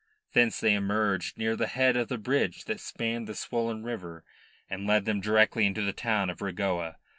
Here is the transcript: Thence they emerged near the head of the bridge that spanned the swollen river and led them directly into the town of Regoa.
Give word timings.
Thence 0.33 0.59
they 0.59 0.73
emerged 0.73 1.37
near 1.37 1.55
the 1.55 1.67
head 1.67 1.95
of 1.95 2.07
the 2.07 2.17
bridge 2.17 2.65
that 2.65 2.79
spanned 2.79 3.27
the 3.27 3.35
swollen 3.35 3.83
river 3.83 4.23
and 4.67 4.87
led 4.87 5.05
them 5.05 5.21
directly 5.21 5.67
into 5.67 5.83
the 5.83 5.93
town 5.93 6.31
of 6.31 6.39
Regoa. 6.41 6.95